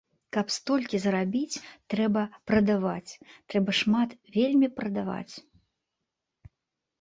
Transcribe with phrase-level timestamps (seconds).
[0.35, 1.61] Каб столькі зарабіць
[1.93, 3.17] трэба прадаваць,
[3.55, 5.35] трэба шмат вельмі прадаваць.